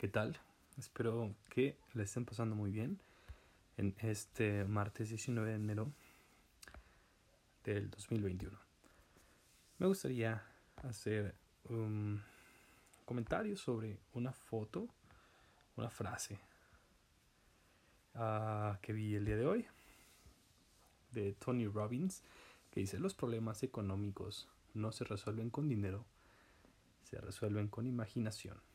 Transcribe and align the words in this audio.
¿Qué 0.00 0.08
tal? 0.08 0.34
Espero 0.78 1.34
que 1.50 1.76
le 1.92 2.04
estén 2.04 2.24
pasando 2.24 2.56
muy 2.56 2.70
bien 2.70 2.98
en 3.76 3.94
este 3.98 4.64
martes 4.64 5.10
19 5.10 5.50
de 5.50 5.56
enero 5.56 5.92
del 7.64 7.90
2021. 7.90 8.58
Me 9.76 9.86
gustaría 9.86 10.42
hacer 10.76 11.34
un 11.64 12.22
comentario 13.04 13.58
sobre 13.58 13.98
una 14.14 14.32
foto, 14.32 14.88
una 15.76 15.90
frase 15.90 16.40
uh, 18.14 18.80
que 18.80 18.94
vi 18.94 19.16
el 19.16 19.26
día 19.26 19.36
de 19.36 19.44
hoy 19.44 19.66
de 21.12 21.34
Tony 21.34 21.66
Robbins 21.66 22.22
que 22.70 22.80
dice 22.80 22.98
los 22.98 23.12
problemas 23.12 23.62
económicos 23.64 24.48
no 24.72 24.92
se 24.92 25.04
resuelven 25.04 25.50
con 25.50 25.68
dinero, 25.68 26.06
se 27.02 27.20
resuelven 27.20 27.68
con 27.68 27.86
imaginación. 27.86 28.69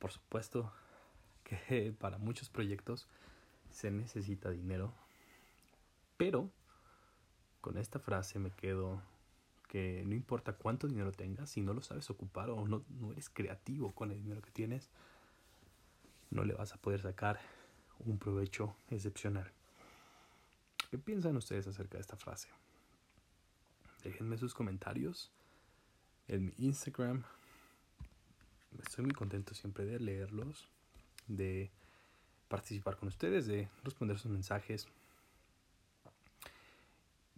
Por 0.00 0.10
supuesto 0.10 0.72
que 1.44 1.94
para 2.00 2.18
muchos 2.18 2.48
proyectos 2.48 3.06
se 3.70 3.92
necesita 3.92 4.50
dinero, 4.50 4.92
pero 6.16 6.50
con 7.60 7.78
esta 7.78 8.00
frase 8.00 8.40
me 8.40 8.50
quedo 8.50 9.00
que 9.68 10.02
no 10.04 10.16
importa 10.16 10.54
cuánto 10.54 10.88
dinero 10.88 11.12
tengas, 11.12 11.50
si 11.50 11.60
no 11.60 11.72
lo 11.72 11.82
sabes 11.82 12.10
ocupar 12.10 12.50
o 12.50 12.66
no, 12.66 12.82
no 12.98 13.12
eres 13.12 13.28
creativo 13.28 13.92
con 13.92 14.10
el 14.10 14.20
dinero 14.20 14.42
que 14.42 14.50
tienes, 14.50 14.90
no 16.30 16.44
le 16.44 16.54
vas 16.54 16.72
a 16.72 16.78
poder 16.78 17.00
sacar 17.02 17.38
un 18.00 18.18
provecho 18.18 18.74
excepcional. 18.90 19.52
¿Qué 20.90 20.98
piensan 20.98 21.36
ustedes 21.36 21.68
acerca 21.68 21.98
de 21.98 22.00
esta 22.00 22.16
frase? 22.16 22.48
Déjenme 24.02 24.38
sus 24.38 24.54
comentarios 24.54 25.30
en 26.26 26.46
mi 26.46 26.54
Instagram 26.58 27.22
estoy 28.86 29.04
muy 29.04 29.14
contento 29.14 29.54
siempre 29.54 29.84
de 29.84 30.00
leerlos, 30.00 30.68
de 31.26 31.70
participar 32.48 32.96
con 32.96 33.08
ustedes, 33.08 33.46
de 33.46 33.68
responder 33.84 34.18
sus 34.18 34.30
mensajes. 34.30 34.88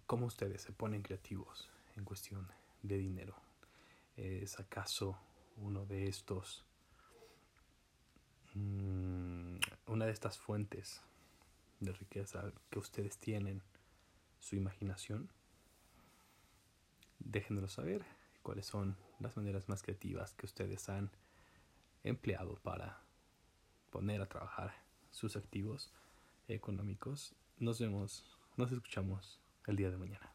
¿Cómo 0.06 0.26
ustedes 0.26 0.62
se 0.62 0.72
ponen 0.72 1.02
creativos 1.02 1.68
en 1.96 2.04
cuestión 2.04 2.48
de 2.82 2.98
dinero? 2.98 3.34
¿Es 4.16 4.58
acaso 4.58 5.18
uno 5.56 5.84
de 5.86 6.08
estos, 6.08 6.64
mm, 8.54 9.56
una 9.86 10.06
de 10.06 10.12
estas 10.12 10.38
fuentes 10.38 11.02
de 11.80 11.92
riqueza 11.92 12.52
que 12.70 12.78
ustedes 12.78 13.18
tienen, 13.18 13.62
su 14.38 14.56
imaginación? 14.56 15.28
Déjenmelo 17.20 17.68
saber 17.68 18.04
cuáles 18.42 18.66
son 18.66 18.96
las 19.20 19.36
maneras 19.36 19.68
más 19.68 19.82
creativas 19.82 20.34
que 20.34 20.46
ustedes 20.46 20.88
han 20.88 21.10
empleado 22.05 22.56
para 22.62 23.00
poner 23.91 24.20
a 24.20 24.28
trabajar 24.28 24.75
sus 25.11 25.36
activos 25.36 25.92
económicos. 26.48 27.34
Nos 27.58 27.81
vemos, 27.81 28.25
nos 28.56 28.72
escuchamos 28.72 29.41
el 29.67 29.77
día 29.77 29.91
de 29.91 29.98
mañana. 29.98 30.34